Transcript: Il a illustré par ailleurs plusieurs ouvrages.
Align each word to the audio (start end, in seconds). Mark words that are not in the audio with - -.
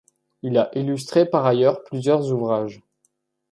Il 0.41 0.57
a 0.57 0.71
illustré 0.75 1.27
par 1.27 1.45
ailleurs 1.45 1.83
plusieurs 1.83 2.33
ouvrages. 2.33 2.81